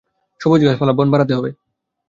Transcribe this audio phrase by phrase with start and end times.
[0.41, 1.49] সবুজ গাছপালা, বন বাড়াতে হবে।